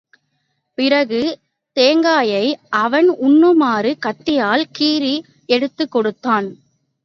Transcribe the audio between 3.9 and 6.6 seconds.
கத்தியால் கீறி எடுத்துக் கொடுத்தான்.